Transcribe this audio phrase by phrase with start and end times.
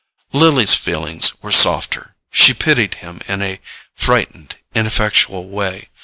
[0.33, 3.59] Lily's feelings were softer: she pitied him in a
[3.93, 5.89] frightened ineffectual way.